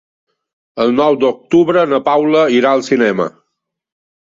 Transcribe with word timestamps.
El 0.85 0.93
nou 0.99 1.17
d'octubre 1.25 1.85
na 1.93 2.01
Paula 2.09 2.43
irà 2.57 2.73
al 2.79 2.85
cinema. 2.91 3.31